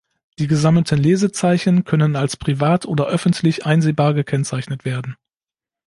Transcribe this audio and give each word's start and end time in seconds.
Die 0.39 0.47
gesammelten 0.47 0.97
Lesezeichen 0.97 1.83
können 1.83 2.15
als 2.15 2.35
privat 2.35 2.87
oder 2.87 3.05
öffentlich 3.05 3.67
einsehbar 3.67 4.15
gekennzeichnet 4.15 4.83
werden. 4.83 5.15